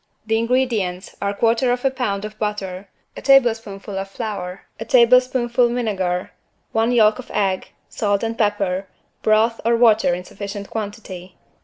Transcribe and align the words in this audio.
The 0.25 0.39
ingredients 0.39 1.15
are 1.21 1.31
1/4 1.35 1.77
lb. 1.93 2.25
of 2.25 2.39
butter, 2.39 2.89
a 3.15 3.21
tablespoonful 3.21 3.99
of 3.99 4.09
flour, 4.09 4.63
a 4.79 4.85
tablespoonful 4.85 5.69
vinegar, 5.71 6.31
one 6.71 6.91
yolk 6.91 7.19
of 7.19 7.29
egg, 7.31 7.69
salt 7.87 8.23
and 8.23 8.35
pepper, 8.35 8.87
broth 9.21 9.61
or 9.63 9.75
water 9.77 10.15
in 10.15 10.23
sufficient 10.23 10.71
quantity. 10.71 11.35